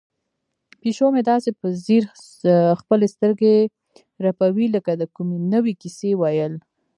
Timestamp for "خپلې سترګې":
2.79-3.55